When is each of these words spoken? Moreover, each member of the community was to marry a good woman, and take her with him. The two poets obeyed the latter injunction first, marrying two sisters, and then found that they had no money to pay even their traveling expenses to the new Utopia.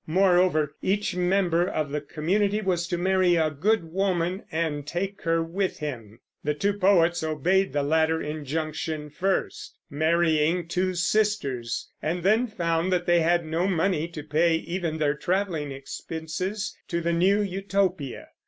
Moreover, 0.07 0.73
each 0.81 1.15
member 1.15 1.67
of 1.69 1.91
the 1.91 2.01
community 2.01 2.59
was 2.59 2.87
to 2.87 2.97
marry 2.97 3.35
a 3.35 3.51
good 3.51 3.83
woman, 3.83 4.41
and 4.51 4.87
take 4.87 5.21
her 5.21 5.43
with 5.43 5.77
him. 5.77 6.19
The 6.43 6.55
two 6.55 6.73
poets 6.73 7.21
obeyed 7.21 7.71
the 7.71 7.83
latter 7.83 8.19
injunction 8.19 9.11
first, 9.11 9.77
marrying 9.91 10.67
two 10.67 10.95
sisters, 10.95 11.87
and 12.01 12.23
then 12.23 12.47
found 12.47 12.91
that 12.91 13.05
they 13.05 13.19
had 13.19 13.45
no 13.45 13.67
money 13.67 14.07
to 14.07 14.23
pay 14.23 14.55
even 14.55 14.97
their 14.97 15.13
traveling 15.13 15.71
expenses 15.71 16.75
to 16.87 16.99
the 16.99 17.13
new 17.13 17.39
Utopia. 17.39 18.29